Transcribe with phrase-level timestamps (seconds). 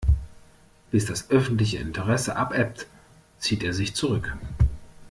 [0.89, 2.87] Bis das öffentliche Interesse abebbt,
[3.37, 4.35] zieht er sich zurück.